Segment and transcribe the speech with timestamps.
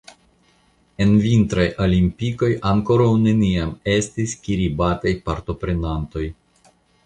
[1.05, 6.29] En vintraj olimpikoj ankoraŭ neniam estis kiribataj partoprenantoj.